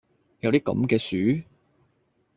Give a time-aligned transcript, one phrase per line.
[0.39, 1.47] 有啲咁嘅樹?